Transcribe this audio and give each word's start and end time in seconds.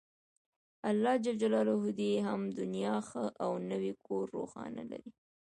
الله 0.89 1.15
ﷻ 1.23 1.83
دې 1.97 2.07
يې 2.13 2.19
هغه 2.27 2.47
دنيا 2.59 2.95
ښه 3.09 3.23
او 3.43 3.51
نوی 3.69 3.93
کور 4.07 4.25
روښانه 4.37 4.83
لري 4.91 5.11